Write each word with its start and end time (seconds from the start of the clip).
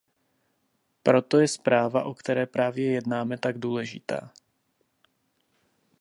Proto 1.03 1.39
je 1.39 1.47
zpráva, 1.47 2.03
o 2.03 2.13
které 2.13 2.45
právě 2.45 2.91
jednáme, 2.91 3.37
tak 3.37 3.57
důležitá. 3.57 4.31